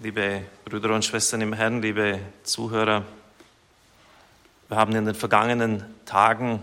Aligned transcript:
liebe 0.00 0.44
Brüder 0.64 0.94
und 0.94 1.04
Schwestern 1.04 1.40
im 1.40 1.52
Herrn, 1.52 1.82
liebe 1.82 2.20
Zuhörer. 2.44 3.04
Wir 4.68 4.76
haben 4.76 4.94
in 4.94 5.06
den 5.06 5.14
vergangenen 5.16 5.84
Tagen 6.04 6.62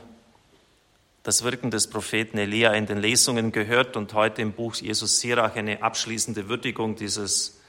das 1.23 1.43
Wirken 1.43 1.69
des 1.69 1.89
Propheten 1.89 2.37
Elia 2.37 2.71
in 2.71 2.85
den 2.85 2.97
Lesungen 2.97 3.51
gehört 3.51 3.97
und 3.97 4.13
heute 4.13 4.41
im 4.41 4.53
Buch 4.53 4.75
Jesus 4.75 5.19
Sirach 5.19 5.53
eine 5.57 5.83
abschließende 5.83 6.47
Würdigung 6.47 6.95
dieses 6.95 7.59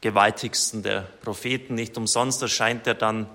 gewaltigsten 0.00 0.84
der 0.84 1.00
Propheten. 1.22 1.74
Nicht 1.74 1.96
umsonst 1.96 2.40
erscheint 2.42 2.86
er 2.86 2.94
dann 2.94 3.26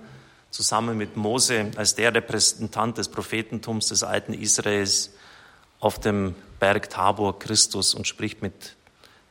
zusammen 0.51 0.97
mit 0.97 1.17
Mose 1.17 1.71
als 1.75 1.93
der 1.93 2.15
Repräsentant 2.15 2.97
des 2.97 3.09
Prophetentums 3.09 3.87
des 3.87 4.03
alten 4.03 4.33
Israels 4.33 5.13
auf 5.81 5.99
dem 5.99 6.35
Berg 6.61 6.89
Tabor 6.89 7.37
Christus 7.37 7.93
und 7.93 8.07
spricht 8.07 8.41
mit 8.41 8.77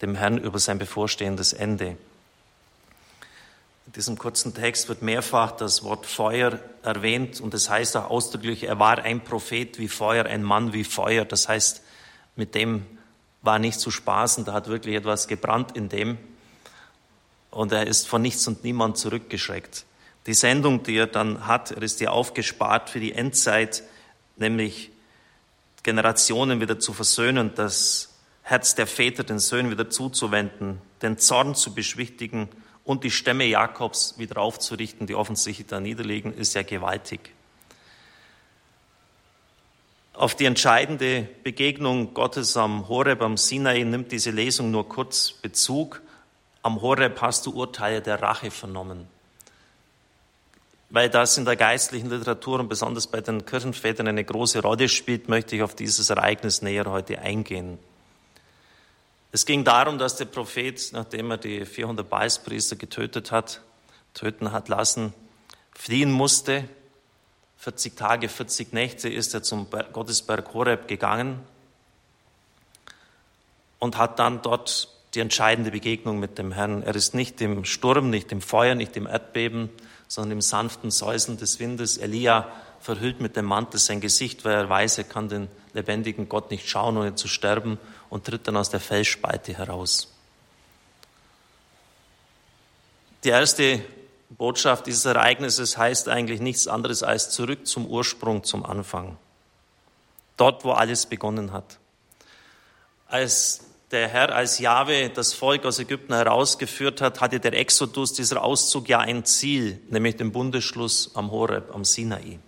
dem 0.02 0.14
Herrn 0.14 0.36
über 0.36 0.58
sein 0.58 0.78
bevorstehendes 0.78 1.54
Ende. 1.54 1.96
In 3.88 3.92
diesem 3.92 4.18
kurzen 4.18 4.52
Text 4.52 4.90
wird 4.90 5.00
mehrfach 5.00 5.52
das 5.52 5.82
Wort 5.82 6.04
Feuer 6.04 6.58
erwähnt 6.82 7.40
und 7.40 7.54
es 7.54 7.64
das 7.64 7.70
heißt 7.70 7.96
auch 7.96 8.10
ausdrücklich, 8.10 8.64
er 8.64 8.78
war 8.78 8.98
ein 8.98 9.24
Prophet 9.24 9.78
wie 9.78 9.88
Feuer, 9.88 10.26
ein 10.26 10.42
Mann 10.42 10.74
wie 10.74 10.84
Feuer. 10.84 11.24
Das 11.24 11.48
heißt, 11.48 11.80
mit 12.36 12.54
dem 12.54 12.84
war 13.40 13.58
nicht 13.58 13.80
zu 13.80 13.90
spaßen, 13.90 14.44
da 14.44 14.52
hat 14.52 14.68
wirklich 14.68 14.94
etwas 14.94 15.26
gebrannt 15.26 15.74
in 15.74 15.88
dem 15.88 16.18
und 17.50 17.72
er 17.72 17.86
ist 17.86 18.06
von 18.06 18.20
nichts 18.20 18.46
und 18.46 18.62
niemand 18.62 18.98
zurückgeschreckt. 18.98 19.86
Die 20.26 20.34
Sendung, 20.34 20.82
die 20.82 20.98
er 20.98 21.06
dann 21.06 21.46
hat, 21.46 21.70
er 21.70 21.80
ist 21.80 21.98
ja 22.02 22.10
aufgespart 22.10 22.90
für 22.90 23.00
die 23.00 23.14
Endzeit, 23.14 23.84
nämlich 24.36 24.90
Generationen 25.82 26.60
wieder 26.60 26.78
zu 26.78 26.92
versöhnen, 26.92 27.52
das 27.54 28.10
Herz 28.42 28.74
der 28.74 28.86
Väter 28.86 29.24
den 29.24 29.38
Söhnen 29.38 29.70
wieder 29.70 29.88
zuzuwenden, 29.88 30.76
den 31.00 31.16
Zorn 31.16 31.54
zu 31.54 31.72
beschwichtigen 31.72 32.50
und 32.88 33.04
die 33.04 33.10
Stämme 33.10 33.44
Jakobs 33.44 34.14
wieder 34.16 34.38
aufzurichten, 34.38 35.06
die 35.06 35.14
offensichtlich 35.14 35.66
da 35.66 35.78
niederliegen, 35.78 36.32
ist 36.32 36.54
ja 36.54 36.62
gewaltig. 36.62 37.34
Auf 40.14 40.34
die 40.34 40.46
entscheidende 40.46 41.28
Begegnung 41.44 42.14
Gottes 42.14 42.56
am 42.56 42.88
Horeb, 42.88 43.20
am 43.20 43.36
Sinai, 43.36 43.82
nimmt 43.84 44.10
diese 44.10 44.30
Lesung 44.30 44.70
nur 44.70 44.88
kurz 44.88 45.32
Bezug. 45.32 46.00
Am 46.62 46.80
Horeb 46.80 47.20
hast 47.20 47.44
du 47.44 47.50
Urteile 47.50 48.00
der 48.00 48.22
Rache 48.22 48.50
vernommen. 48.50 49.06
Weil 50.88 51.10
das 51.10 51.36
in 51.36 51.44
der 51.44 51.56
geistlichen 51.56 52.08
Literatur 52.08 52.58
und 52.58 52.70
besonders 52.70 53.06
bei 53.06 53.20
den 53.20 53.44
Kirchenvätern 53.44 54.08
eine 54.08 54.24
große 54.24 54.62
Rolle 54.62 54.88
spielt, 54.88 55.28
möchte 55.28 55.56
ich 55.56 55.62
auf 55.62 55.74
dieses 55.74 56.08
Ereignis 56.08 56.62
näher 56.62 56.86
heute 56.86 57.18
eingehen. 57.18 57.78
Es 59.30 59.44
ging 59.44 59.64
darum, 59.64 59.98
dass 59.98 60.16
der 60.16 60.24
Prophet, 60.24 60.90
nachdem 60.92 61.30
er 61.30 61.36
die 61.36 61.66
400 61.66 62.08
Baalspriester 62.08 62.76
getötet 62.76 63.30
hat, 63.30 63.60
töten 64.14 64.52
hat 64.52 64.68
lassen, 64.68 65.12
fliehen 65.72 66.10
musste. 66.10 66.64
40 67.58 67.96
Tage, 67.96 68.28
40 68.28 68.72
Nächte 68.72 69.08
ist 69.08 69.34
er 69.34 69.42
zum 69.42 69.66
Gottesberg 69.92 70.54
Horeb 70.54 70.88
gegangen 70.88 71.40
und 73.78 73.98
hat 73.98 74.18
dann 74.18 74.40
dort 74.42 74.88
die 75.14 75.20
entscheidende 75.20 75.70
Begegnung 75.70 76.18
mit 76.18 76.38
dem 76.38 76.52
Herrn. 76.52 76.82
Er 76.82 76.94
ist 76.94 77.14
nicht 77.14 77.40
im 77.40 77.64
Sturm, 77.64 78.10
nicht 78.10 78.32
im 78.32 78.40
Feuer, 78.40 78.74
nicht 78.74 78.96
im 78.96 79.06
Erdbeben, 79.06 79.68
sondern 80.06 80.32
im 80.32 80.40
sanften 80.40 80.90
Säuseln 80.90 81.36
des 81.36 81.58
Windes. 81.60 81.98
Elia 81.98 82.48
verhüllt 82.80 83.20
mit 83.20 83.36
dem 83.36 83.44
Mantel 83.44 83.78
sein 83.78 84.00
Gesicht, 84.00 84.44
weil 84.44 84.54
er 84.54 84.68
weiß, 84.68 84.98
er 84.98 85.04
kann 85.04 85.28
den 85.28 85.48
lebendigen 85.78 86.28
Gott 86.28 86.50
nicht 86.50 86.68
schauen, 86.68 86.96
ohne 86.96 87.14
zu 87.14 87.28
sterben 87.28 87.78
und 88.10 88.26
tritt 88.26 88.46
dann 88.46 88.56
aus 88.56 88.68
der 88.68 88.80
Felsspalte 88.80 89.56
heraus. 89.56 90.12
Die 93.24 93.30
erste 93.30 93.80
Botschaft 94.30 94.86
dieses 94.86 95.04
Ereignisses 95.04 95.78
heißt 95.78 96.08
eigentlich 96.08 96.40
nichts 96.40 96.68
anderes 96.68 97.02
als 97.02 97.30
zurück 97.30 97.66
zum 97.66 97.86
Ursprung, 97.86 98.44
zum 98.44 98.64
Anfang. 98.64 99.16
Dort, 100.36 100.64
wo 100.64 100.72
alles 100.72 101.06
begonnen 101.06 101.52
hat. 101.52 101.78
Als 103.06 103.64
der 103.90 104.08
Herr, 104.08 104.34
als 104.34 104.58
Jahwe 104.58 105.10
das 105.10 105.32
Volk 105.32 105.64
aus 105.64 105.78
Ägypten 105.78 106.12
herausgeführt 106.12 107.00
hat, 107.00 107.20
hatte 107.20 107.40
der 107.40 107.54
Exodus, 107.54 108.12
dieser 108.12 108.42
Auszug 108.42 108.88
ja 108.88 108.98
ein 108.98 109.24
Ziel, 109.24 109.80
nämlich 109.88 110.16
den 110.16 110.30
Bundesschluss 110.30 111.12
am 111.14 111.30
Horeb, 111.30 111.74
am 111.74 111.84
Sinai. 111.84 112.38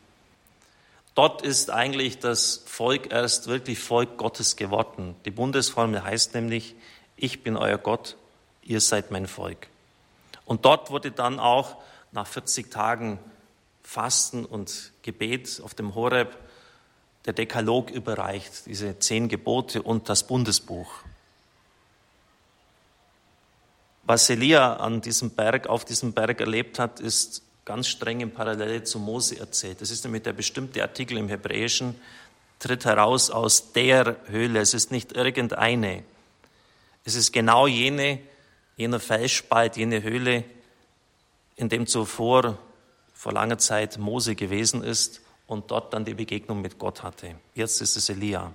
Dort 1.20 1.42
ist 1.42 1.68
eigentlich 1.68 2.18
das 2.18 2.62
Volk 2.64 3.12
erst 3.12 3.46
wirklich 3.46 3.78
Volk 3.78 4.16
Gottes 4.16 4.56
geworden. 4.56 5.14
Die 5.26 5.30
Bundesformel 5.30 6.02
heißt 6.02 6.32
nämlich, 6.34 6.74
ich 7.14 7.42
bin 7.42 7.58
euer 7.58 7.76
Gott, 7.76 8.16
ihr 8.62 8.80
seid 8.80 9.10
mein 9.10 9.26
Volk. 9.26 9.66
Und 10.46 10.64
dort 10.64 10.90
wurde 10.90 11.10
dann 11.10 11.38
auch 11.38 11.76
nach 12.10 12.26
40 12.26 12.70
Tagen 12.70 13.18
Fasten 13.82 14.46
und 14.46 14.92
Gebet 15.02 15.60
auf 15.62 15.74
dem 15.74 15.94
Horeb 15.94 16.38
der 17.26 17.34
Dekalog 17.34 17.90
überreicht, 17.90 18.64
diese 18.64 18.98
zehn 18.98 19.28
Gebote 19.28 19.82
und 19.82 20.08
das 20.08 20.26
Bundesbuch. 20.26 20.90
Was 24.04 24.30
Elia 24.30 24.76
an 24.76 25.02
diesem 25.02 25.32
Berg, 25.32 25.66
auf 25.66 25.84
diesem 25.84 26.14
Berg 26.14 26.40
erlebt 26.40 26.78
hat, 26.78 26.98
ist 26.98 27.42
ganz 27.70 27.86
streng 27.86 28.18
in 28.18 28.32
Parallele 28.32 28.82
zu 28.82 28.98
Mose 28.98 29.38
erzählt. 29.38 29.80
Das 29.80 29.92
ist 29.92 30.02
nämlich 30.02 30.24
der 30.24 30.32
bestimmte 30.32 30.82
Artikel 30.82 31.16
im 31.16 31.28
Hebräischen, 31.28 31.94
tritt 32.58 32.84
heraus 32.84 33.30
aus 33.30 33.70
der 33.72 34.16
Höhle. 34.26 34.58
Es 34.58 34.74
ist 34.74 34.90
nicht 34.90 35.12
irgendeine. 35.12 36.02
Es 37.04 37.14
ist 37.14 37.30
genau 37.32 37.68
jene, 37.68 38.18
jener 38.76 38.98
Felsspalt, 38.98 39.76
jene 39.76 40.02
Höhle, 40.02 40.42
in 41.54 41.68
dem 41.68 41.86
zuvor 41.86 42.58
vor 43.14 43.32
langer 43.32 43.58
Zeit 43.58 43.98
Mose 43.98 44.34
gewesen 44.34 44.82
ist 44.82 45.20
und 45.46 45.70
dort 45.70 45.94
dann 45.94 46.04
die 46.04 46.14
Begegnung 46.14 46.62
mit 46.62 46.76
Gott 46.76 47.04
hatte. 47.04 47.36
Jetzt 47.54 47.80
ist 47.80 47.96
es 47.96 48.08
Elia. 48.08 48.52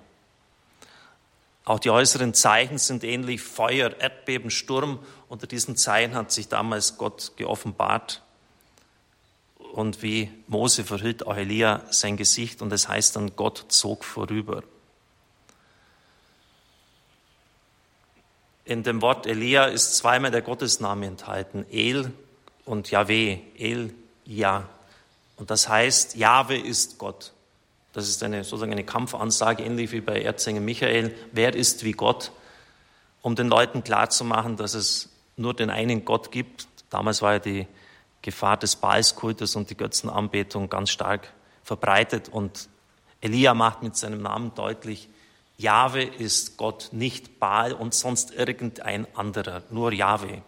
Auch 1.63 1.79
die 1.79 1.89
äußeren 1.89 2.33
Zeichen 2.33 2.79
sind 2.79 3.05
ähnlich, 3.05 3.41
Feuer, 3.41 3.97
Erdbeben, 3.97 4.51
Sturm. 4.51 4.99
Unter 5.29 5.47
diesen 5.47 5.77
Zeichen 5.77 6.15
hat 6.15 6.33
sich 6.33 6.49
damals 6.49 6.97
Gott 6.97 7.31
geoffenbart 7.37 8.21
und 9.75 10.01
wie 10.01 10.31
Mose 10.47 10.85
verhüllt 10.85 11.27
auch 11.27 11.35
Elia 11.35 11.81
sein 11.89 12.15
Gesicht 12.15 12.61
und 12.61 12.71
es 12.71 12.87
heißt 12.87 13.17
dann, 13.17 13.35
Gott 13.35 13.65
zog 13.67 14.05
vorüber. 14.05 14.63
In 18.63 18.83
dem 18.83 19.01
Wort 19.01 19.27
Elia 19.27 19.65
ist 19.65 19.97
zweimal 19.97 20.31
der 20.31 20.43
Gottesname 20.43 21.07
enthalten, 21.07 21.65
El 21.69 22.13
und 22.63 22.89
Yahweh, 22.89 23.39
El, 23.57 23.93
Ja. 24.23 24.69
Und 25.35 25.51
das 25.51 25.67
heißt, 25.67 26.15
Jahwe 26.15 26.57
ist 26.57 26.97
Gott. 26.97 27.33
Das 27.91 28.07
ist 28.07 28.23
eine, 28.23 28.45
sozusagen 28.45 28.71
eine 28.71 28.85
Kampfansage, 28.85 29.61
ähnlich 29.61 29.91
wie 29.91 29.99
bei 29.99 30.21
Erzengel 30.21 30.63
Michael. 30.63 31.13
Wer 31.33 31.53
ist 31.53 31.83
wie 31.83 31.91
Gott? 31.91 32.31
Um 33.21 33.35
den 33.35 33.49
Leuten 33.49 33.83
klarzumachen, 33.83 34.55
dass 34.55 34.73
es 34.73 35.09
nur 35.35 35.53
den 35.53 35.69
einen 35.69 36.05
Gott 36.05 36.31
gibt. 36.31 36.65
Damals 36.89 37.21
war 37.21 37.33
ja 37.33 37.39
die 37.39 37.67
Gefahr 38.25 38.57
des 38.57 38.75
Baalskultes 38.75 39.55
und 39.55 39.69
die 39.69 39.77
Götzenanbetung 39.77 40.67
ganz 40.67 40.89
stark 40.89 41.31
verbreitet. 41.63 42.27
Und 42.27 42.69
Elia 43.21 43.53
macht 43.53 43.83
mit 43.83 43.95
seinem 43.95 44.23
Namen 44.23 44.53
deutlich, 44.55 45.07
Jahwe 45.57 46.03
ist 46.03 46.57
Gott, 46.57 46.89
nicht 46.91 47.39
Baal 47.39 47.71
und 47.71 47.93
sonst 47.93 48.31
irgendein 48.31 49.07
anderer, 49.15 49.61
nur 49.69 49.93
Jahwe. 49.93 50.41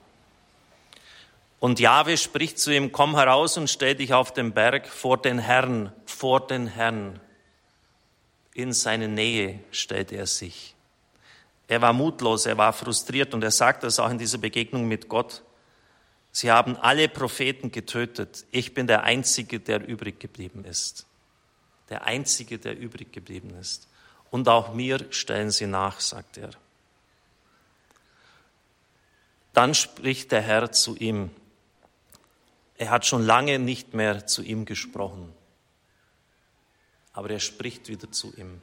Und 1.60 1.80
Jahwe 1.80 2.18
spricht 2.18 2.60
zu 2.60 2.74
ihm, 2.74 2.92
komm 2.92 3.16
heraus 3.16 3.58
und 3.58 3.70
stell 3.70 3.94
dich 3.94 4.14
auf 4.14 4.34
den 4.34 4.54
Berg 4.54 4.88
vor 4.88 5.18
den 5.18 5.38
Herrn, 5.38 5.92
vor 6.06 6.46
den 6.46 6.66
Herrn. 6.68 7.20
In 8.56 8.74
seine 8.74 9.08
Nähe 9.08 9.60
stellt 9.70 10.12
er 10.12 10.26
sich. 10.26 10.76
Er 11.68 11.82
war 11.82 11.94
mutlos, 11.94 12.48
er 12.48 12.58
war 12.58 12.74
frustriert 12.74 13.36
und 13.36 13.44
er 13.44 13.52
sagt 13.52 13.84
das 13.84 14.00
auch 14.00 14.10
in 14.10 14.18
dieser 14.18 14.40
Begegnung 14.40 14.88
mit 14.88 15.08
Gott. 15.08 15.44
Sie 16.38 16.52
haben 16.52 16.78
alle 16.78 17.10
Propheten 17.10 17.72
getötet. 17.72 18.46
Ich 18.52 18.76
bin 18.76 18.86
der 18.86 19.02
Einzige, 19.02 19.60
der 19.60 19.88
übrig 19.88 20.20
geblieben 20.20 20.66
ist. 20.66 21.08
Der 21.90 22.04
Einzige, 22.04 22.60
der 22.60 22.78
übrig 22.78 23.12
geblieben 23.12 23.58
ist. 23.60 23.88
Und 24.30 24.48
auch 24.48 24.72
mir 24.72 25.04
stellen 25.10 25.50
sie 25.50 25.66
nach, 25.66 26.00
sagt 26.00 26.38
er. 26.38 26.52
Dann 29.54 29.74
spricht 29.74 30.32
der 30.32 30.44
Herr 30.44 30.72
zu 30.72 30.96
ihm. 30.96 31.32
Er 32.78 32.92
hat 32.92 33.08
schon 33.08 33.26
lange 33.26 33.58
nicht 33.58 33.96
mehr 33.96 34.28
zu 34.28 34.44
ihm 34.44 34.66
gesprochen, 34.66 35.34
aber 37.14 37.32
er 37.32 37.40
spricht 37.40 37.90
wieder 37.90 38.12
zu 38.12 38.32
ihm. 38.38 38.62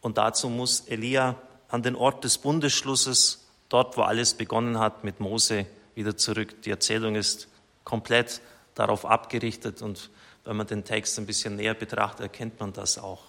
Und 0.00 0.16
dazu 0.16 0.48
muss 0.48 0.80
Elia 0.88 1.34
an 1.68 1.82
den 1.82 1.94
Ort 1.94 2.24
des 2.24 2.38
Bundesschlusses, 2.38 3.46
dort 3.68 3.98
wo 3.98 4.00
alles 4.00 4.32
begonnen 4.32 4.78
hat 4.78 5.04
mit 5.04 5.20
Mose, 5.20 5.66
wieder 5.98 6.16
zurück. 6.16 6.62
Die 6.62 6.70
Erzählung 6.70 7.16
ist 7.16 7.48
komplett 7.84 8.40
darauf 8.74 9.04
abgerichtet 9.04 9.82
und 9.82 10.10
wenn 10.44 10.56
man 10.56 10.66
den 10.66 10.84
Text 10.84 11.18
ein 11.18 11.26
bisschen 11.26 11.56
näher 11.56 11.74
betrachtet, 11.74 12.20
erkennt 12.20 12.58
man 12.60 12.72
das 12.72 12.96
auch. 12.96 13.24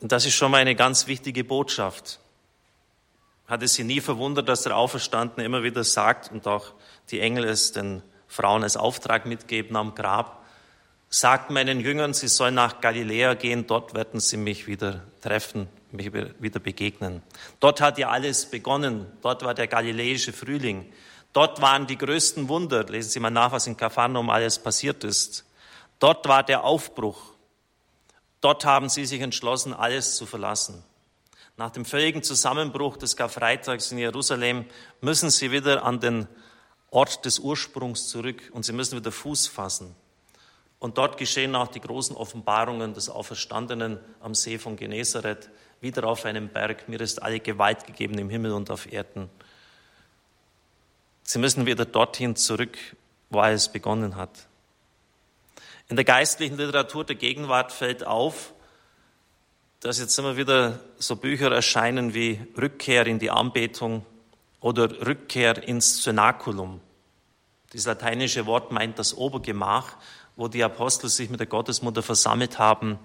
Und 0.00 0.12
das 0.12 0.24
ist 0.24 0.34
schon 0.34 0.50
mal 0.50 0.58
eine 0.58 0.76
ganz 0.76 1.06
wichtige 1.06 1.42
Botschaft. 1.44 2.20
Hat 3.48 3.62
es 3.62 3.74
sie 3.74 3.84
nie 3.84 4.00
verwundert, 4.00 4.48
dass 4.48 4.62
der 4.62 4.76
Auferstandene 4.76 5.44
immer 5.44 5.62
wieder 5.62 5.84
sagt 5.84 6.30
und 6.30 6.46
auch 6.46 6.72
die 7.10 7.20
Engel 7.20 7.44
es 7.44 7.72
den 7.72 8.02
Frauen 8.28 8.62
als 8.62 8.76
Auftrag 8.76 9.26
mitgeben 9.26 9.76
am 9.76 9.94
Grab, 9.94 10.44
sagt 11.08 11.50
meinen 11.50 11.80
Jüngern, 11.80 12.14
sie 12.14 12.28
sollen 12.28 12.54
nach 12.54 12.80
Galiläa 12.80 13.34
gehen, 13.34 13.66
dort 13.66 13.94
werden 13.94 14.20
sie 14.20 14.36
mich 14.36 14.66
wieder 14.66 15.02
treffen, 15.22 15.68
wieder 15.90 16.60
begegnen. 16.60 17.22
Dort 17.60 17.80
hat 17.80 17.98
ja 17.98 18.08
alles 18.08 18.46
begonnen, 18.46 19.06
dort 19.22 19.44
war 19.44 19.54
der 19.54 19.66
galiläische 19.66 20.32
Frühling, 20.32 20.92
dort 21.32 21.60
waren 21.60 21.86
die 21.86 21.98
größten 21.98 22.48
Wunder, 22.48 22.84
lesen 22.84 23.10
Sie 23.10 23.20
mal 23.20 23.30
nach, 23.30 23.52
was 23.52 23.66
in 23.66 23.76
Kapharnaum 23.76 24.30
alles 24.30 24.58
passiert 24.58 25.04
ist. 25.04 25.44
Dort 25.98 26.28
war 26.28 26.42
der 26.42 26.64
Aufbruch, 26.64 27.32
dort 28.40 28.64
haben 28.64 28.88
sie 28.88 29.06
sich 29.06 29.20
entschlossen, 29.20 29.72
alles 29.72 30.16
zu 30.16 30.26
verlassen. 30.26 30.82
Nach 31.56 31.70
dem 31.70 31.86
völligen 31.86 32.22
Zusammenbruch 32.22 32.98
des 32.98 33.16
Karfreitags 33.16 33.90
in 33.90 33.98
Jerusalem 33.98 34.66
müssen 35.00 35.30
sie 35.30 35.50
wieder 35.52 35.84
an 35.84 36.00
den 36.00 36.28
Ort 36.90 37.24
des 37.24 37.38
Ursprungs 37.38 38.08
zurück 38.08 38.50
und 38.52 38.64
sie 38.64 38.74
müssen 38.74 38.98
wieder 38.98 39.10
Fuß 39.10 39.46
fassen. 39.46 39.96
Und 40.78 40.98
dort 40.98 41.16
geschehen 41.16 41.56
auch 41.56 41.68
die 41.68 41.80
großen 41.80 42.14
Offenbarungen 42.14 42.92
des 42.92 43.08
Auferstandenen 43.08 43.98
am 44.20 44.34
See 44.34 44.58
von 44.58 44.76
Genezareth, 44.76 45.48
wieder 45.80 46.04
auf 46.04 46.24
einem 46.24 46.48
Berg. 46.48 46.88
Mir 46.88 47.00
ist 47.00 47.22
alle 47.22 47.40
Gewalt 47.40 47.86
gegeben 47.86 48.18
im 48.18 48.30
Himmel 48.30 48.52
und 48.52 48.70
auf 48.70 48.90
Erden. 48.92 49.30
Sie 51.22 51.38
müssen 51.38 51.66
wieder 51.66 51.84
dorthin 51.84 52.36
zurück, 52.36 52.76
wo 53.30 53.40
alles 53.40 53.70
begonnen 53.70 54.16
hat. 54.16 54.46
In 55.88 55.96
der 55.96 56.04
geistlichen 56.04 56.56
Literatur 56.56 57.04
der 57.04 57.16
Gegenwart 57.16 57.72
fällt 57.72 58.04
auf, 58.06 58.52
dass 59.80 59.98
jetzt 59.98 60.18
immer 60.18 60.36
wieder 60.36 60.80
so 60.98 61.16
Bücher 61.16 61.52
erscheinen 61.52 62.14
wie 62.14 62.40
Rückkehr 62.56 63.06
in 63.06 63.18
die 63.18 63.30
Anbetung 63.30 64.04
oder 64.60 65.06
Rückkehr 65.06 65.62
ins 65.66 66.02
Cenaculum. 66.02 66.80
Dieses 67.72 67.86
lateinische 67.86 68.46
Wort 68.46 68.72
meint 68.72 68.98
das 68.98 69.14
Obergemach 69.14 69.96
wo 70.36 70.48
die 70.48 70.62
Apostel 70.62 71.08
sich 71.08 71.30
mit 71.30 71.40
der 71.40 71.46
Gottesmutter 71.46 72.02
versammelt 72.02 72.58
haben, 72.58 72.98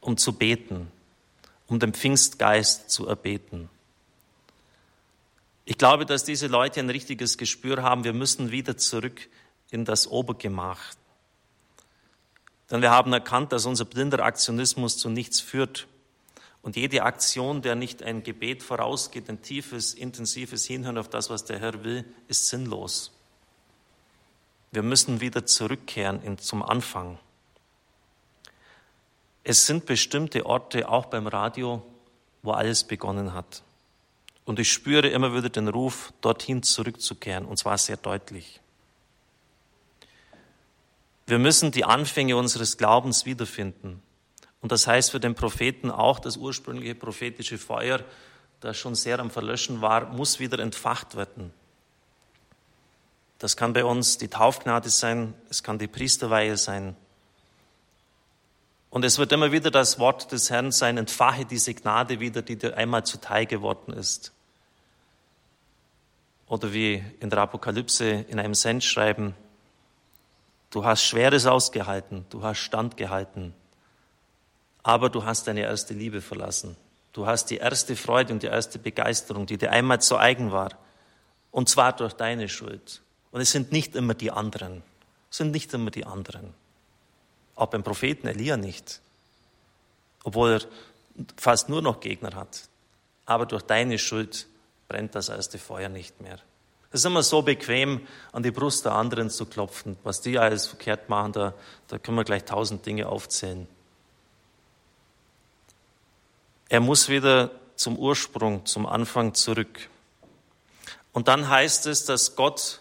um 0.00 0.16
zu 0.16 0.32
beten, 0.32 0.90
um 1.66 1.78
den 1.78 1.92
Pfingstgeist 1.92 2.90
zu 2.90 3.06
erbeten. 3.06 3.68
Ich 5.64 5.78
glaube, 5.78 6.06
dass 6.06 6.24
diese 6.24 6.46
Leute 6.46 6.78
ein 6.80 6.90
richtiges 6.90 7.38
Gespür 7.38 7.82
haben, 7.82 8.04
wir 8.04 8.12
müssen 8.12 8.52
wieder 8.52 8.76
zurück 8.76 9.28
in 9.70 9.84
das 9.84 10.06
Obergemach. 10.06 10.94
Denn 12.70 12.82
wir 12.82 12.90
haben 12.90 13.12
erkannt, 13.12 13.52
dass 13.52 13.66
unser 13.66 13.84
blinder 13.84 14.20
Aktionismus 14.20 14.96
zu 14.96 15.08
nichts 15.08 15.40
führt. 15.40 15.88
Und 16.62 16.76
jede 16.76 17.02
Aktion, 17.02 17.62
der 17.62 17.76
nicht 17.76 18.02
ein 18.02 18.22
Gebet 18.22 18.62
vorausgeht, 18.62 19.28
ein 19.28 19.42
tiefes, 19.42 19.94
intensives 19.94 20.64
Hinhören 20.66 20.98
auf 20.98 21.08
das, 21.08 21.30
was 21.30 21.44
der 21.44 21.60
Herr 21.60 21.84
will, 21.84 22.04
ist 22.26 22.48
sinnlos. 22.48 23.12
Wir 24.72 24.82
müssen 24.82 25.20
wieder 25.20 25.46
zurückkehren 25.46 26.38
zum 26.38 26.62
Anfang. 26.62 27.18
Es 29.48 29.64
sind 29.64 29.86
bestimmte 29.86 30.44
Orte, 30.44 30.88
auch 30.88 31.06
beim 31.06 31.28
Radio, 31.28 31.80
wo 32.42 32.50
alles 32.50 32.82
begonnen 32.82 33.32
hat. 33.32 33.62
Und 34.44 34.58
ich 34.58 34.72
spüre 34.72 35.06
immer 35.06 35.36
wieder 35.36 35.48
den 35.48 35.68
Ruf, 35.68 36.12
dorthin 36.20 36.64
zurückzukehren, 36.64 37.44
und 37.44 37.56
zwar 37.56 37.78
sehr 37.78 37.96
deutlich. 37.96 38.60
Wir 41.28 41.38
müssen 41.38 41.70
die 41.70 41.84
Anfänge 41.84 42.36
unseres 42.36 42.76
Glaubens 42.76 43.24
wiederfinden. 43.24 44.02
Und 44.62 44.72
das 44.72 44.88
heißt 44.88 45.12
für 45.12 45.20
den 45.20 45.36
Propheten 45.36 45.92
auch, 45.92 46.18
das 46.18 46.36
ursprüngliche 46.36 46.96
prophetische 46.96 47.56
Feuer, 47.56 48.00
das 48.58 48.76
schon 48.76 48.96
sehr 48.96 49.20
am 49.20 49.30
Verlöschen 49.30 49.80
war, 49.80 50.06
muss 50.06 50.40
wieder 50.40 50.58
entfacht 50.58 51.14
werden. 51.14 51.52
Das 53.38 53.56
kann 53.56 53.74
bei 53.74 53.84
uns 53.84 54.18
die 54.18 54.26
Taufgnade 54.26 54.90
sein, 54.90 55.34
es 55.50 55.62
kann 55.62 55.78
die 55.78 55.86
Priesterweihe 55.86 56.56
sein. 56.56 56.96
Und 58.96 59.04
es 59.04 59.18
wird 59.18 59.30
immer 59.32 59.52
wieder 59.52 59.70
das 59.70 59.98
Wort 59.98 60.32
des 60.32 60.48
Herrn 60.48 60.72
sein, 60.72 60.96
entfache 60.96 61.44
diese 61.44 61.74
Gnade 61.74 62.18
wieder, 62.18 62.40
die 62.40 62.56
dir 62.56 62.78
einmal 62.78 63.04
zuteil 63.04 63.44
geworden 63.44 63.92
ist. 63.92 64.32
Oder 66.46 66.72
wie 66.72 67.04
in 67.20 67.28
der 67.28 67.40
Apokalypse 67.40 68.08
in 68.08 68.40
einem 68.40 68.54
Sendschreiben, 68.54 69.34
du 70.70 70.86
hast 70.86 71.02
Schweres 71.02 71.44
ausgehalten, 71.44 72.24
du 72.30 72.42
hast 72.42 72.60
standgehalten, 72.60 73.52
aber 74.82 75.10
du 75.10 75.26
hast 75.26 75.46
deine 75.46 75.60
erste 75.60 75.92
Liebe 75.92 76.22
verlassen. 76.22 76.74
Du 77.12 77.26
hast 77.26 77.50
die 77.50 77.58
erste 77.58 77.96
Freude 77.96 78.32
und 78.32 78.42
die 78.42 78.46
erste 78.46 78.78
Begeisterung, 78.78 79.44
die 79.44 79.58
dir 79.58 79.72
einmal 79.72 80.00
zu 80.00 80.16
eigen 80.16 80.52
war, 80.52 80.70
und 81.50 81.68
zwar 81.68 81.94
durch 81.94 82.14
deine 82.14 82.48
Schuld. 82.48 83.02
Und 83.30 83.42
es 83.42 83.52
sind 83.52 83.72
nicht 83.72 83.94
immer 83.94 84.14
die 84.14 84.30
anderen. 84.30 84.82
Es 85.30 85.36
sind 85.36 85.50
nicht 85.50 85.74
immer 85.74 85.90
die 85.90 86.06
anderen. 86.06 86.54
Auch 87.56 87.66
beim 87.66 87.82
Propheten 87.82 88.28
Elia 88.28 88.56
nicht. 88.56 89.00
Obwohl 90.22 90.52
er 90.52 90.60
fast 91.36 91.68
nur 91.68 91.82
noch 91.82 92.00
Gegner 92.00 92.34
hat. 92.34 92.68
Aber 93.24 93.46
durch 93.46 93.62
deine 93.62 93.98
Schuld 93.98 94.46
brennt 94.88 95.14
das 95.14 95.28
erste 95.28 95.58
Feuer 95.58 95.88
nicht 95.88 96.20
mehr. 96.20 96.38
Es 96.90 97.00
ist 97.00 97.06
immer 97.06 97.22
so 97.22 97.42
bequem, 97.42 98.06
an 98.32 98.42
die 98.42 98.50
Brust 98.50 98.84
der 98.84 98.92
anderen 98.92 99.28
zu 99.30 99.46
klopfen. 99.46 99.96
Was 100.04 100.20
die 100.20 100.38
alles 100.38 100.66
verkehrt 100.66 101.08
machen, 101.08 101.32
da, 101.32 101.54
da 101.88 101.98
können 101.98 102.16
wir 102.16 102.24
gleich 102.24 102.44
tausend 102.44 102.86
Dinge 102.86 103.08
aufzählen. 103.08 103.66
Er 106.68 106.80
muss 106.80 107.08
wieder 107.08 107.50
zum 107.76 107.98
Ursprung, 107.98 108.64
zum 108.66 108.86
Anfang 108.86 109.34
zurück. 109.34 109.88
Und 111.12 111.28
dann 111.28 111.48
heißt 111.48 111.86
es, 111.86 112.04
dass 112.04 112.36
Gott 112.36 112.80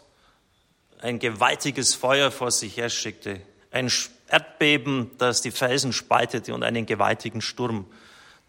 ein 1.01 1.19
gewaltiges 1.19 1.93
Feuer 1.93 2.31
vor 2.31 2.51
sich 2.51 2.77
herschickte, 2.77 3.41
ein 3.71 3.89
Erdbeben, 4.27 5.11
das 5.17 5.41
die 5.41 5.51
Felsen 5.51 5.93
spaltete 5.93 6.53
und 6.53 6.63
einen 6.63 6.85
gewaltigen 6.85 7.41
Sturm. 7.41 7.85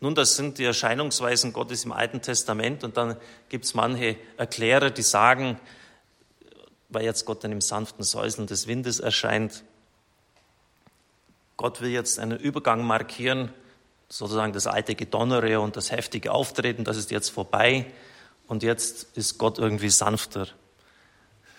Nun, 0.01 0.15
das 0.15 0.37
sind 0.37 0.59
die 0.59 0.65
Erscheinungsweisen 0.65 1.53
Gottes 1.53 1.85
im 1.85 1.93
Alten 1.93 2.21
Testament 2.21 2.85
und 2.85 2.97
dann 2.97 3.17
gibt 3.49 3.65
es 3.65 3.75
manche 3.75 4.17
Erklärer, 4.37 4.91
die 4.91 5.03
sagen, 5.03 5.59
weil 6.89 7.05
jetzt 7.05 7.25
Gott 7.25 7.45
dann 7.45 7.53
im 7.53 7.61
sanften 7.61 8.05
Säuseln 8.05 8.47
des 8.47 8.67
Windes 8.67 9.01
erscheint, 9.01 9.65
Gott 11.57 11.81
will 11.81 11.91
jetzt 11.91 12.19
einen 12.19 12.39
Übergang 12.39 12.85
markieren, 12.85 13.51
sozusagen 14.09 14.53
das 14.53 14.67
alte 14.67 14.95
Gedonnere 14.95 15.61
und 15.61 15.77
das 15.77 15.91
heftige 15.91 16.33
Auftreten, 16.33 16.85
das 16.85 16.99
ist 16.99 17.11
jetzt 17.11 17.31
vorbei 17.31 17.87
und 18.47 18.63
jetzt 18.63 19.17
ist 19.17 19.39
Gott 19.39 19.59
irgendwie 19.59 19.89
sanfter. 19.89 20.49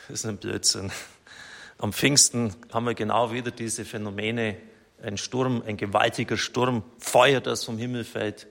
Das 0.07 0.19
ist 0.19 0.25
ein 0.25 0.38
Blödsinn. 0.38 0.91
Am 1.79 1.93
Pfingsten 1.93 2.55
haben 2.74 2.86
wir 2.86 2.96
genau 2.96 3.31
wieder 3.31 3.51
diese 3.51 3.86
Phänomene. 3.86 4.57
Ein 5.01 5.17
Sturm, 5.17 5.62
ein 5.65 5.77
gewaltiger 5.77 6.38
Sturm, 6.38 6.84
Feuer, 6.98 7.39
das 7.39 7.63
vom 7.63 7.77
Himmel 7.77 8.03
fällt. 8.03 8.48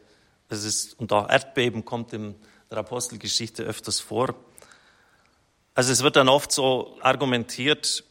Das 0.48 0.64
ist, 0.64 0.98
und 1.00 1.12
auch 1.12 1.28
Erdbeben 1.28 1.84
kommt 1.84 2.12
in 2.12 2.36
der 2.70 2.78
Apostelgeschichte 2.78 3.64
öfters 3.64 3.98
vor. 3.98 4.36
Also 5.74 5.92
es 5.92 6.04
wird 6.04 6.14
dann 6.14 6.28
oft 6.28 6.52
so 6.52 6.96
argumentiert, 7.00 8.04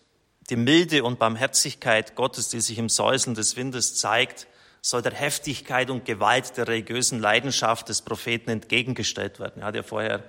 die 0.49 0.57
Milde 0.57 1.03
und 1.03 1.17
Barmherzigkeit 1.17 2.15
Gottes, 2.15 2.49
die 2.49 2.59
sich 2.59 2.77
im 2.77 2.89
Säuseln 2.89 3.35
des 3.35 3.55
Windes 3.55 3.95
zeigt, 3.95 4.47
soll 4.81 5.01
der 5.01 5.13
Heftigkeit 5.13 5.89
und 5.89 6.05
Gewalt 6.05 6.57
der 6.57 6.67
religiösen 6.67 7.19
Leidenschaft 7.19 7.89
des 7.89 8.01
Propheten 8.03 8.51
entgegengestellt 8.51 9.39
werden. 9.39 9.61
Er 9.61 9.67
hat 9.67 9.75
ja 9.75 9.81
vorher 9.81 10.23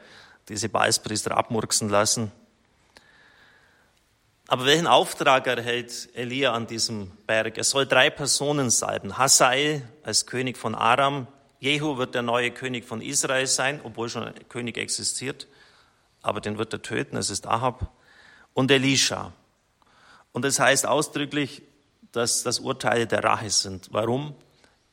diese 0.49 0.69
Balspriester 0.69 1.37
abmurksen 1.37 1.91
lassen. 1.91 2.33
Aber 4.49 4.65
welchen 4.65 4.87
Auftrag 4.87 5.49
erhält 5.49 6.09
Elia 6.15 6.53
an 6.53 6.69
diesem 6.69 7.11
Berg? 7.27 7.59
Er 7.59 7.65
soll 7.65 7.85
drei 7.85 8.11
Personen 8.11 8.71
salben. 8.71 9.19
Hazael 9.19 9.83
als 10.05 10.27
König 10.27 10.57
von 10.57 10.77
Aram. 10.77 11.27
Jehu 11.59 11.97
wird 11.97 12.15
der 12.15 12.23
neue 12.23 12.53
König 12.53 12.85
von 12.85 13.03
Israel 13.03 13.49
sein, 13.49 13.81
obwohl 13.83 14.09
schon 14.09 14.23
ein 14.23 14.49
König 14.49 14.79
existiert. 14.79 15.49
Aber 16.23 16.41
den 16.41 16.59
wird 16.59 16.73
er 16.73 16.81
töten. 16.81 17.17
Es 17.17 17.29
ist 17.29 17.47
Ahab. 17.49 17.91
Und 18.55 18.71
Elisha. 18.71 19.33
Und 20.31 20.45
es 20.45 20.57
das 20.57 20.65
heißt 20.65 20.87
ausdrücklich, 20.87 21.63
dass 22.13 22.45
das 22.45 22.61
Urteile 22.61 23.09
der 23.09 23.25
Rache 23.25 23.51
sind. 23.51 23.89
Warum? 23.91 24.37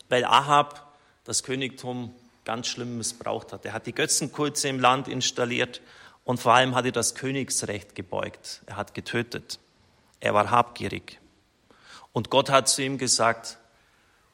Weil 0.09 0.25
Ahab 0.25 0.95
das 1.25 1.43
Königtum 1.43 2.15
ganz 2.43 2.67
schlimm 2.67 2.97
missbraucht 2.97 3.53
hat. 3.53 3.65
Er 3.65 3.73
hat 3.73 3.85
die 3.85 3.93
Götzenkulze 3.93 4.67
im 4.67 4.79
Land 4.79 5.07
installiert 5.07 5.79
und 6.25 6.39
vor 6.39 6.53
allem 6.53 6.75
hat 6.75 6.85
er 6.85 6.91
das 6.91 7.15
Königsrecht 7.15 7.95
gebeugt. 7.95 8.61
Er 8.65 8.77
hat 8.77 8.93
getötet. 8.93 9.59
Er 10.19 10.33
war 10.33 10.51
habgierig. 10.51 11.19
Und 12.13 12.29
Gott 12.29 12.49
hat 12.49 12.69
zu 12.69 12.81
ihm 12.81 12.97
gesagt, 12.97 13.57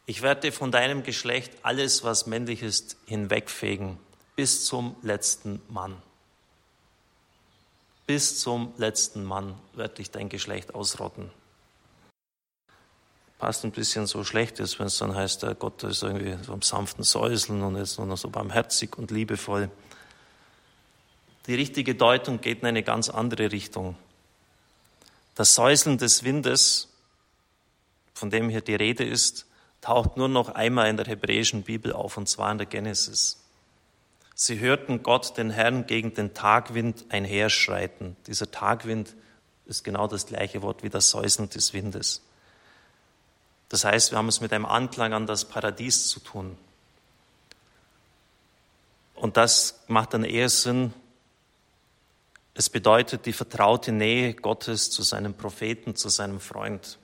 ich 0.06 0.22
werde 0.22 0.52
von 0.52 0.72
deinem 0.72 1.04
Geschlecht 1.04 1.54
alles, 1.64 2.04
was 2.04 2.28
männlich 2.28 2.62
ist, 2.62 2.98
hinwegfegen, 3.06 3.98
bis 4.36 4.66
zum 4.66 4.96
letzten 5.02 5.62
Mann. 5.70 6.02
Bis 8.06 8.40
zum 8.40 8.74
letzten 8.78 9.24
Mann 9.24 9.56
werde 9.74 10.02
ich 10.02 10.12
dein 10.12 10.30
Geschlecht 10.30 10.74
ausrotten. 10.74 11.32
passt 13.38 13.64
ein 13.64 13.72
bisschen 13.72 14.08
so 14.08 14.24
schlecht 14.24 14.60
ist, 14.60 14.80
wenn 14.80 14.88
es 14.88 14.98
dann 14.98 15.16
heißt, 15.16 15.44
der 15.44 15.56
Gott 15.56 15.84
ist 15.84 16.04
irgendwie 16.04 16.44
so 16.44 16.54
am 16.54 16.62
sanften 16.62 17.04
Säuseln 17.04 17.62
und 17.62 17.76
ist 17.76 17.98
nur 17.98 18.08
noch 18.08 18.18
so 18.18 18.30
barmherzig 18.30 18.98
und 18.98 19.12
liebevoll. 19.12 19.70
Die 21.50 21.56
richtige 21.56 21.96
Deutung 21.96 22.42
geht 22.42 22.60
in 22.60 22.68
eine 22.68 22.84
ganz 22.84 23.10
andere 23.10 23.52
Richtung. 23.52 23.96
Das 25.34 25.56
Säuseln 25.56 25.98
des 25.98 26.24
Windes, 26.24 26.90
von 28.14 28.30
dem 28.30 28.50
hier 28.50 28.62
die 28.62 28.76
Rede 28.76 29.04
ist, 29.04 29.48
taucht 29.82 30.16
nur 30.16 30.30
noch 30.30 30.50
einmal 30.50 30.90
in 30.90 30.98
der 30.98 31.08
hebräischen 31.08 31.64
Bibel 31.64 31.92
auf, 31.92 32.18
und 32.18 32.30
zwar 32.30 32.52
in 32.52 32.60
der 32.60 32.68
Genesis. 32.68 33.40
Sie 34.36 34.60
hörten 34.60 35.02
Gott, 35.02 35.40
den 35.40 35.50
Herrn, 35.50 35.88
gegen 35.88 36.14
den 36.14 36.36
Tagwind 36.36 37.06
einherschreiten. 37.10 38.16
Dieser 38.28 38.52
Tagwind 38.52 39.16
ist 39.66 39.84
genau 39.84 40.06
das 40.06 40.28
gleiche 40.28 40.62
Wort 40.62 40.84
wie 40.84 40.90
das 40.90 41.10
Säuseln 41.10 41.50
des 41.50 41.74
Windes. 41.74 42.22
Das 43.70 43.86
heißt, 43.86 44.12
wir 44.12 44.20
haben 44.20 44.28
es 44.28 44.40
mit 44.40 44.54
einem 44.54 44.68
Anklang 44.68 45.14
an 45.14 45.26
das 45.26 45.46
Paradies 45.46 46.10
zu 46.10 46.20
tun. 46.20 46.56
Und 49.16 49.36
das 49.36 49.80
macht 49.88 50.14
dann 50.14 50.24
eher 50.24 50.50
Sinn. 50.50 50.94
Es 52.60 52.70
bedeutet 52.70 53.26
die 53.26 53.32
vertraute 53.32 53.94
Nähe 53.94 54.34
Gottes 54.34 54.92
zu 54.92 55.02
seinem 55.02 55.34
Propheten, 55.34 55.96
zu 55.96 56.10
seinem 56.10 56.42
Freund. 56.42 57.00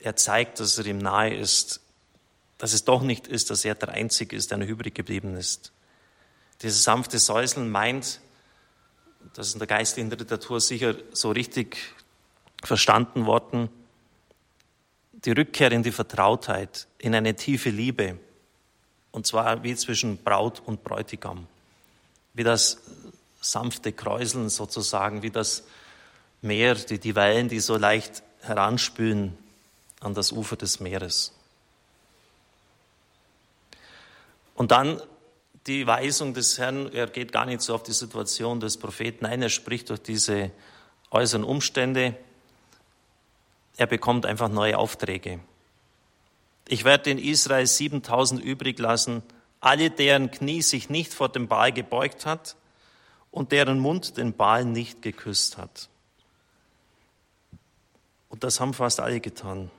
Er 0.00 0.16
zeigt, 0.16 0.60
dass 0.60 0.76
er 0.76 0.84
ihm 0.84 0.98
nahe 0.98 1.34
ist, 1.34 1.80
dass 2.58 2.74
es 2.74 2.84
doch 2.84 3.00
nicht 3.00 3.26
ist, 3.26 3.48
dass 3.48 3.64
er 3.64 3.74
der 3.74 3.88
Einzige 3.88 4.36
ist, 4.36 4.50
der 4.50 4.58
noch 4.58 4.66
übrig 4.66 4.94
geblieben 4.94 5.34
ist. 5.34 5.72
Dieses 6.60 6.84
sanfte 6.84 7.18
Säuseln 7.18 7.70
meint, 7.70 8.20
das 9.32 9.46
ist 9.46 9.54
in 9.54 9.60
der 9.60 9.68
geistlichen 9.68 10.10
Literatur 10.10 10.60
sicher 10.60 10.94
so 11.12 11.30
richtig 11.30 11.78
verstanden 12.62 13.24
worden, 13.24 13.70
die 15.12 15.32
Rückkehr 15.32 15.72
in 15.72 15.82
die 15.82 15.90
Vertrautheit, 15.90 16.86
in 16.98 17.14
eine 17.14 17.34
tiefe 17.34 17.70
Liebe, 17.70 18.18
und 19.10 19.26
zwar 19.26 19.62
wie 19.62 19.74
zwischen 19.74 20.18
Braut 20.22 20.60
und 20.66 20.84
Bräutigam, 20.84 21.46
wie 22.36 22.44
das 22.44 22.78
sanfte 23.40 23.92
Kräuseln 23.92 24.50
sozusagen, 24.50 25.22
wie 25.22 25.30
das 25.30 25.64
Meer, 26.42 26.74
die, 26.74 26.98
die 26.98 27.16
Wellen, 27.16 27.48
die 27.48 27.60
so 27.60 27.76
leicht 27.76 28.22
heranspülen 28.42 29.36
an 30.00 30.14
das 30.14 30.32
Ufer 30.32 30.56
des 30.56 30.78
Meeres. 30.78 31.32
Und 34.54 34.70
dann 34.70 35.00
die 35.66 35.86
Weisung 35.86 36.34
des 36.34 36.58
Herrn, 36.58 36.92
er 36.92 37.06
geht 37.08 37.32
gar 37.32 37.46
nicht 37.46 37.62
so 37.62 37.74
auf 37.74 37.82
die 37.82 37.92
Situation 37.92 38.60
des 38.60 38.76
Propheten 38.76 39.26
ein, 39.26 39.42
er 39.42 39.48
spricht 39.48 39.88
durch 39.88 40.00
diese 40.00 40.50
äußeren 41.10 41.42
Umstände, 41.42 42.16
er 43.76 43.86
bekommt 43.86 44.26
einfach 44.26 44.48
neue 44.48 44.78
Aufträge. 44.78 45.40
Ich 46.68 46.84
werde 46.84 47.10
in 47.10 47.18
Israel 47.18 47.66
7000 47.66 48.42
übrig 48.42 48.78
lassen, 48.78 49.22
alle 49.60 49.90
deren 49.90 50.30
Knie 50.30 50.62
sich 50.62 50.90
nicht 50.90 51.14
vor 51.14 51.28
dem 51.28 51.48
Baal 51.48 51.72
gebeugt 51.72 52.26
hat 52.26 52.56
und 53.30 53.52
deren 53.52 53.78
Mund 53.78 54.16
den 54.16 54.34
Baal 54.34 54.64
nicht 54.64 55.02
geküsst 55.02 55.58
hat. 55.58 55.88
Und 58.28 58.44
das 58.44 58.60
haben 58.60 58.74
fast 58.74 59.00
alle 59.00 59.20
getan. 59.20 59.70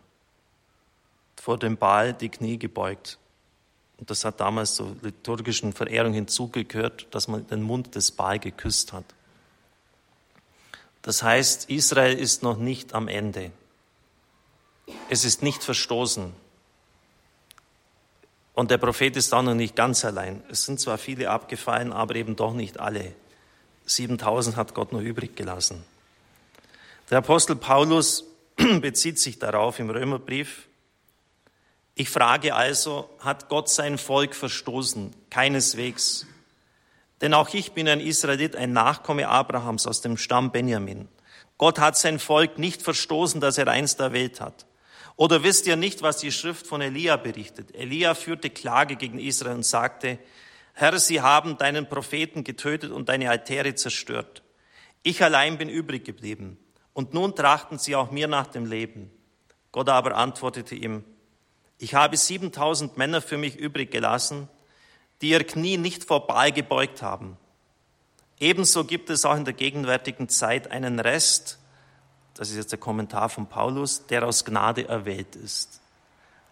Vor 1.36 1.58
dem 1.58 1.78
Baal 1.78 2.14
die 2.14 2.30
Knie 2.30 2.58
gebeugt. 2.58 3.20
Und 3.98 4.10
das 4.10 4.26
hat 4.26 4.40
damals 4.40 4.76
zur 4.76 4.96
liturgischen 5.02 5.74
Verehrung 5.74 6.14
hinzugehört, 6.14 7.08
dass 7.12 7.28
man 7.28 7.48
den 7.48 7.62
Mund 7.64 7.96
des 7.96 8.12
Baal 8.12 8.40
geküsst 8.40 8.94
hat. 8.94 9.06
Das 11.02 11.24
heißt, 11.24 11.70
Israel 11.70 12.18
ist 12.18 12.44
noch 12.44 12.58
nicht 12.58 12.94
am 12.94 13.08
Ende. 13.08 13.52
Es 15.10 15.26
ist 15.26 15.42
nicht 15.42 15.64
verstoßen. 15.64 16.34
Und 18.58 18.72
der 18.72 18.80
Prophet 18.80 19.16
ist 19.16 19.36
auch 19.36 19.44
noch 19.44 19.54
nicht 19.54 19.76
ganz 19.76 20.04
allein. 20.04 20.44
Es 20.50 20.66
sind 20.66 20.80
zwar 20.80 20.98
viele 20.98 21.30
abgefallen, 21.30 21.94
aber 21.94 22.16
eben 22.16 22.36
doch 22.36 22.56
nicht 22.56 22.80
alle. 22.80 23.14
7000 23.86 24.56
hat 24.56 24.74
Gott 24.74 24.92
noch 24.94 25.02
übrig 25.02 25.36
gelassen. 25.36 25.86
Der 27.12 27.20
Apostel 27.20 27.56
Paulus 27.56 28.24
bezieht 28.82 29.20
sich 29.20 29.38
darauf 29.38 29.78
im 29.78 29.92
Römerbrief. 29.92 30.66
Ich 31.94 32.10
frage 32.10 32.56
also, 32.56 33.08
hat 33.20 33.48
Gott 33.48 33.70
sein 33.70 34.00
Volk 34.00 34.34
verstoßen? 34.34 35.14
Keineswegs. 35.30 36.26
Denn 37.22 37.36
auch 37.36 37.54
ich 37.54 37.74
bin 37.74 37.88
ein 37.88 38.00
Israelit, 38.00 38.56
ein 38.56 38.74
Nachkomme 38.74 39.28
Abrahams 39.28 39.86
aus 39.86 40.02
dem 40.02 40.18
Stamm 40.18 40.52
Benjamin. 40.52 41.08
Gott 41.60 41.78
hat 41.78 41.96
sein 41.96 42.18
Volk 42.18 42.58
nicht 42.58 42.82
verstoßen, 42.82 43.40
das 43.40 43.60
er 43.60 43.68
einst 43.68 44.00
erwählt 44.00 44.42
hat. 44.42 44.66
Oder 45.18 45.44
wisst 45.44 45.66
ihr 45.66 45.76
nicht, 45.76 46.04
was 46.04 46.18
die 46.18 46.32
Schrift 46.32 46.68
von 46.68 46.80
Elia 46.80 47.18
berichtet? 47.18 47.76
Elia 47.76 48.14
führte 48.14 48.52
Klage 48.52 48.96
gegen 48.96 49.20
Israel 49.20 49.56
und 49.56 49.66
sagte, 49.66 50.20
Herr, 50.74 50.98
sie 51.00 51.22
haben 51.22 51.58
deinen 51.58 51.90
Propheten 51.90 52.44
getötet 52.44 52.92
und 52.92 53.10
deine 53.10 53.32
Altäre 53.32 53.74
zerstört. 53.74 54.44
Ich 55.02 55.24
allein 55.24 55.58
bin 55.58 55.70
übrig 55.70 56.06
geblieben. 56.06 56.60
Und 56.94 57.16
nun 57.16 57.36
trachten 57.36 57.80
sie 57.80 57.96
auch 57.96 58.12
mir 58.12 58.28
nach 58.28 58.48
dem 58.48 58.68
Leben. 58.68 59.12
Gott 59.72 59.90
aber 59.90 60.16
antwortete 60.16 60.76
ihm, 60.76 61.04
ich 61.80 61.96
habe 61.96 62.16
7000 62.16 62.98
Männer 62.98 63.22
für 63.22 63.38
mich 63.38 63.56
übrig 63.56 63.92
gelassen, 63.92 64.48
die 65.22 65.30
ihr 65.30 65.44
Knie 65.44 65.78
nicht 65.78 66.04
vor 66.04 66.28
Baal 66.28 66.52
gebeugt 66.52 67.02
haben. 67.02 67.38
Ebenso 68.40 68.84
gibt 68.84 69.10
es 69.10 69.26
auch 69.26 69.36
in 69.36 69.46
der 69.46 69.54
gegenwärtigen 69.54 70.30
Zeit 70.30 70.70
einen 70.70 71.00
Rest, 71.00 71.58
das 72.38 72.50
ist 72.50 72.56
jetzt 72.56 72.72
der 72.72 72.80
Kommentar 72.80 73.30
von 73.30 73.48
Paulus, 73.48 74.06
der 74.08 74.24
aus 74.24 74.46
Gnade 74.46 74.88
erwählt 74.88 75.36
ist. 75.36 75.82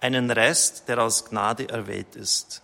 Einen 0.01 0.32
Rest, 0.32 0.88
der 0.88 1.00
aus 1.00 1.25
Gnade 1.25 1.70
erwählt 1.70 2.15
ist. 2.15 2.62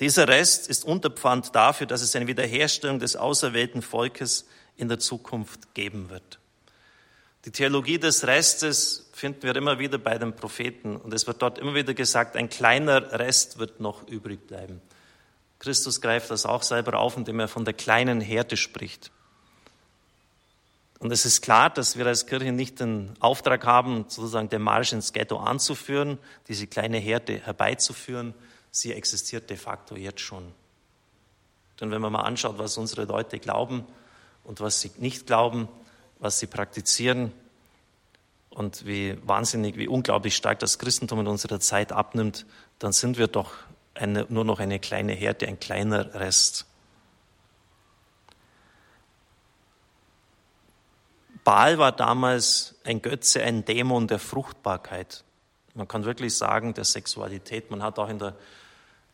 Dieser 0.00 0.28
Rest 0.28 0.68
ist 0.68 0.84
Unterpfand 0.84 1.54
dafür, 1.54 1.86
dass 1.86 2.00
es 2.00 2.16
eine 2.16 2.26
Wiederherstellung 2.26 2.98
des 2.98 3.16
auserwählten 3.16 3.82
Volkes 3.82 4.48
in 4.76 4.88
der 4.88 4.98
Zukunft 4.98 5.74
geben 5.74 6.10
wird. 6.10 6.38
Die 7.44 7.52
Theologie 7.52 7.98
des 7.98 8.26
Restes 8.26 9.10
finden 9.12 9.42
wir 9.42 9.56
immer 9.56 9.78
wieder 9.78 9.98
bei 9.98 10.18
den 10.18 10.34
Propheten 10.34 10.96
und 10.96 11.14
es 11.14 11.26
wird 11.26 11.40
dort 11.40 11.58
immer 11.58 11.74
wieder 11.74 11.94
gesagt, 11.94 12.36
ein 12.36 12.48
kleiner 12.48 13.12
Rest 13.18 13.58
wird 13.58 13.80
noch 13.80 14.08
übrig 14.08 14.46
bleiben. 14.46 14.80
Christus 15.58 16.00
greift 16.00 16.30
das 16.30 16.46
auch 16.46 16.62
selber 16.62 16.98
auf, 16.98 17.16
indem 17.16 17.40
er 17.40 17.48
von 17.48 17.64
der 17.64 17.74
kleinen 17.74 18.20
Herde 18.20 18.56
spricht. 18.56 19.10
Und 21.00 21.10
es 21.12 21.24
ist 21.24 21.40
klar, 21.40 21.70
dass 21.70 21.96
wir 21.96 22.06
als 22.06 22.26
Kirche 22.26 22.52
nicht 22.52 22.78
den 22.78 23.14
Auftrag 23.20 23.64
haben, 23.64 24.04
sozusagen 24.08 24.50
den 24.50 24.60
Marsch 24.60 24.92
ins 24.92 25.14
Ghetto 25.14 25.38
anzuführen, 25.38 26.18
diese 26.46 26.66
kleine 26.66 26.98
Herde 26.98 27.38
herbeizuführen. 27.38 28.34
Sie 28.70 28.92
existiert 28.92 29.48
de 29.48 29.56
facto 29.56 29.96
jetzt 29.96 30.20
schon. 30.20 30.52
Denn 31.80 31.90
wenn 31.90 32.02
man 32.02 32.12
mal 32.12 32.20
anschaut, 32.20 32.58
was 32.58 32.76
unsere 32.76 33.04
Leute 33.04 33.38
glauben 33.38 33.86
und 34.44 34.60
was 34.60 34.82
sie 34.82 34.92
nicht 34.98 35.26
glauben, 35.26 35.68
was 36.18 36.38
sie 36.38 36.46
praktizieren 36.46 37.32
und 38.50 38.84
wie 38.84 39.16
wahnsinnig, 39.26 39.78
wie 39.78 39.88
unglaublich 39.88 40.36
stark 40.36 40.58
das 40.58 40.78
Christentum 40.78 41.20
in 41.20 41.28
unserer 41.28 41.60
Zeit 41.60 41.92
abnimmt, 41.92 42.44
dann 42.78 42.92
sind 42.92 43.16
wir 43.16 43.26
doch 43.26 43.54
eine, 43.94 44.26
nur 44.28 44.44
noch 44.44 44.60
eine 44.60 44.78
kleine 44.78 45.14
Herde, 45.14 45.48
ein 45.48 45.58
kleiner 45.58 46.14
Rest. 46.14 46.66
Baal 51.44 51.78
war 51.78 51.92
damals 51.92 52.74
ein 52.84 53.02
Götze, 53.02 53.42
ein 53.42 53.64
Dämon 53.64 54.08
der 54.08 54.18
Fruchtbarkeit. 54.18 55.24
Man 55.74 55.88
kann 55.88 56.04
wirklich 56.04 56.36
sagen, 56.36 56.74
der 56.74 56.84
Sexualität. 56.84 57.70
Man 57.70 57.82
hat 57.82 57.98
auch 57.98 58.08
in 58.08 58.18
der 58.18 58.36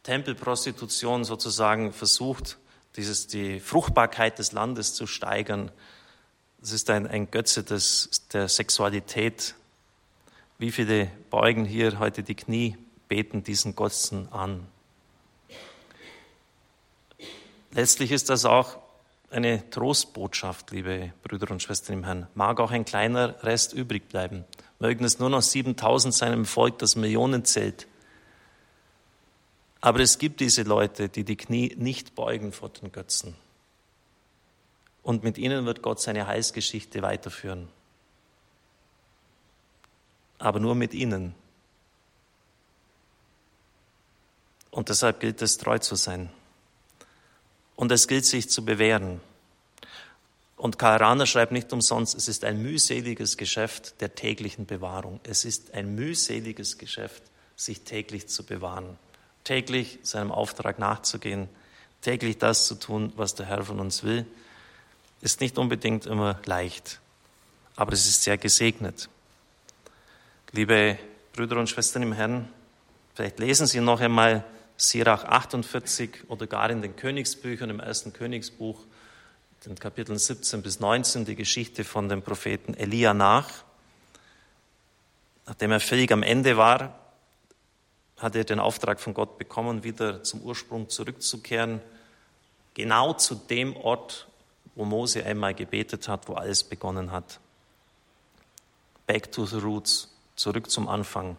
Tempelprostitution 0.02 1.24
sozusagen 1.24 1.92
versucht, 1.92 2.58
dieses, 2.96 3.26
die 3.26 3.60
Fruchtbarkeit 3.60 4.38
des 4.38 4.52
Landes 4.52 4.94
zu 4.94 5.06
steigern. 5.06 5.70
Es 6.62 6.72
ist 6.72 6.88
ein, 6.90 7.06
ein 7.06 7.30
Götze 7.30 7.62
des, 7.62 8.10
der 8.32 8.48
Sexualität. 8.48 9.54
Wie 10.58 10.72
viele 10.72 11.10
beugen 11.30 11.64
hier 11.64 11.98
heute 11.98 12.22
die 12.22 12.34
Knie, 12.34 12.78
beten 13.08 13.44
diesen 13.44 13.76
Götzen 13.76 14.32
an? 14.32 14.66
Letztlich 17.72 18.10
ist 18.10 18.30
das 18.30 18.46
auch 18.46 18.78
eine 19.30 19.68
Trostbotschaft, 19.70 20.70
liebe 20.70 21.12
Brüder 21.22 21.50
und 21.50 21.62
Schwestern 21.62 21.98
im 21.98 22.04
Herrn. 22.04 22.26
Mag 22.34 22.60
auch 22.60 22.70
ein 22.70 22.84
kleiner 22.84 23.42
Rest 23.42 23.72
übrig 23.72 24.08
bleiben. 24.08 24.44
Mögen 24.78 25.04
es 25.04 25.18
nur 25.18 25.30
noch 25.30 25.42
7000 25.42 26.14
sein 26.14 26.32
im 26.32 26.44
Volk, 26.44 26.78
das 26.78 26.96
Millionen 26.96 27.44
zählt. 27.44 27.86
Aber 29.80 30.00
es 30.00 30.18
gibt 30.18 30.40
diese 30.40 30.62
Leute, 30.62 31.08
die 31.08 31.24
die 31.24 31.36
Knie 31.36 31.74
nicht 31.76 32.14
beugen 32.14 32.52
vor 32.52 32.68
den 32.70 32.92
Götzen. 32.92 33.34
Und 35.02 35.22
mit 35.22 35.38
ihnen 35.38 35.66
wird 35.66 35.82
Gott 35.82 36.00
seine 36.00 36.26
Heilsgeschichte 36.26 37.02
weiterführen. 37.02 37.68
Aber 40.38 40.60
nur 40.60 40.74
mit 40.74 40.94
ihnen. 40.94 41.34
Und 44.70 44.88
deshalb 44.88 45.20
gilt 45.20 45.40
es, 45.40 45.56
treu 45.56 45.78
zu 45.78 45.94
sein. 45.94 46.30
Und 47.76 47.92
es 47.92 48.08
gilt 48.08 48.24
sich 48.24 48.48
zu 48.48 48.64
bewähren. 48.64 49.20
Und 50.56 50.78
Karl 50.78 50.96
Rahner 50.96 51.26
schreibt 51.26 51.52
nicht 51.52 51.72
umsonst, 51.72 52.14
es 52.14 52.28
ist 52.28 52.44
ein 52.44 52.62
mühseliges 52.62 53.36
Geschäft 53.36 54.00
der 54.00 54.14
täglichen 54.14 54.64
Bewahrung. 54.64 55.20
Es 55.22 55.44
ist 55.44 55.74
ein 55.74 55.94
mühseliges 55.94 56.78
Geschäft, 56.78 57.22
sich 57.56 57.82
täglich 57.82 58.28
zu 58.28 58.44
bewahren, 58.44 58.98
täglich 59.44 59.98
seinem 60.02 60.32
Auftrag 60.32 60.78
nachzugehen, 60.78 61.48
täglich 62.00 62.38
das 62.38 62.66
zu 62.66 62.76
tun, 62.76 63.12
was 63.16 63.34
der 63.34 63.46
Herr 63.46 63.64
von 63.64 63.78
uns 63.80 64.02
will. 64.02 64.26
Ist 65.20 65.40
nicht 65.40 65.58
unbedingt 65.58 66.06
immer 66.06 66.40
leicht, 66.46 67.00
aber 67.74 67.92
es 67.92 68.06
ist 68.06 68.22
sehr 68.22 68.38
gesegnet. 68.38 69.10
Liebe 70.52 70.98
Brüder 71.34 71.58
und 71.58 71.68
Schwestern 71.68 72.02
im 72.02 72.12
Herrn, 72.12 72.48
vielleicht 73.14 73.38
lesen 73.38 73.66
Sie 73.66 73.80
noch 73.80 74.00
einmal 74.00 74.44
Sirach 74.76 75.24
48 75.24 76.28
oder 76.28 76.46
gar 76.46 76.70
in 76.70 76.82
den 76.82 76.96
Königsbüchern 76.96 77.70
im 77.70 77.80
ersten 77.80 78.12
Königsbuch 78.12 78.78
den 79.64 79.78
Kapiteln 79.78 80.18
17 80.18 80.62
bis 80.62 80.80
19 80.80 81.24
die 81.24 81.34
Geschichte 81.34 81.84
von 81.84 82.08
dem 82.08 82.22
Propheten 82.22 82.74
Elia 82.74 83.14
nach. 83.14 83.48
Nachdem 85.46 85.72
er 85.72 85.80
völlig 85.80 86.12
am 86.12 86.22
Ende 86.22 86.56
war, 86.56 86.98
hat 88.18 88.36
er 88.36 88.44
den 88.44 88.60
Auftrag 88.60 89.00
von 89.00 89.14
Gott 89.14 89.38
bekommen, 89.38 89.82
wieder 89.82 90.22
zum 90.22 90.40
Ursprung 90.42 90.88
zurückzukehren, 90.88 91.80
genau 92.74 93.12
zu 93.14 93.34
dem 93.34 93.76
Ort, 93.76 94.28
wo 94.74 94.84
Mose 94.84 95.24
einmal 95.24 95.54
gebetet 95.54 96.08
hat, 96.08 96.28
wo 96.28 96.34
alles 96.34 96.64
begonnen 96.64 97.10
hat. 97.10 97.40
Back 99.06 99.32
to 99.32 99.46
the 99.46 99.58
roots, 99.58 100.14
zurück 100.34 100.70
zum 100.70 100.88
Anfang, 100.88 101.36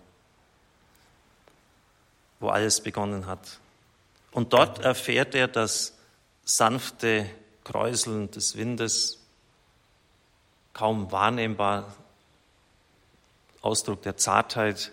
wo 2.40 2.50
alles 2.50 2.82
begonnen 2.82 3.26
hat. 3.26 3.60
Und 4.32 4.54
dort 4.54 4.80
erfährt 4.80 5.36
er 5.36 5.48
das 5.48 5.98
sanfte 6.44 7.30
Kräuseln 7.64 8.32
des 8.32 8.56
Windes, 8.56 9.20
kaum 10.74 11.12
wahrnehmbar 11.12 11.96
Ausdruck 13.62 14.04
der 14.04 14.18
Zartheit, 14.18 14.92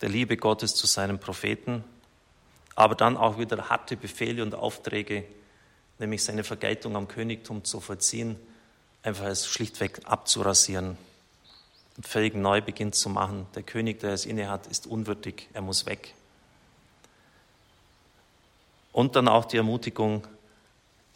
der 0.00 0.08
Liebe 0.08 0.36
Gottes 0.36 0.74
zu 0.74 0.86
seinem 0.86 1.18
Propheten, 1.18 1.84
aber 2.74 2.94
dann 2.94 3.16
auch 3.16 3.38
wieder 3.38 3.68
harte 3.68 3.96
Befehle 3.96 4.42
und 4.42 4.54
Aufträge, 4.54 5.24
nämlich 5.98 6.24
seine 6.24 6.44
Vergeltung 6.44 6.96
am 6.96 7.08
Königtum 7.08 7.64
zu 7.64 7.80
vollziehen, 7.80 8.36
einfach 9.02 9.24
als 9.24 9.46
schlichtweg 9.46 10.00
abzurasieren 10.04 10.98
und 11.96 12.06
völligen 12.06 12.42
Neubeginn 12.42 12.92
zu 12.92 13.08
machen. 13.08 13.46
Der 13.54 13.62
König, 13.62 14.00
der 14.00 14.12
es 14.12 14.26
innehat, 14.26 14.66
ist 14.66 14.86
unwürdig, 14.86 15.48
er 15.52 15.62
muss 15.62 15.86
weg. 15.86 16.14
Und 18.92 19.16
dann 19.16 19.28
auch 19.28 19.44
die 19.44 19.56
Ermutigung, 19.56 20.26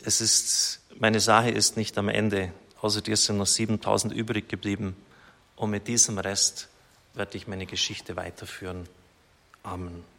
es 0.05 0.21
ist, 0.21 0.81
meine 0.99 1.21
Sache 1.21 1.51
ist 1.51 1.77
nicht 1.77 1.97
am 1.99 2.09
Ende. 2.09 2.53
Außer 2.81 3.01
dir 3.01 3.17
sind 3.17 3.39
noch 3.39 3.47
7000 3.47 4.13
übrig 4.13 4.49
geblieben. 4.49 4.97
Und 5.57 5.71
mit 5.71 5.89
diesem 5.89 6.19
Rest 6.19 6.69
werde 7.15 7.37
ich 7.37 7.47
meine 7.47 7.67
Geschichte 7.67 8.17
weiterführen. 8.17 8.89
Amen. 9.63 10.14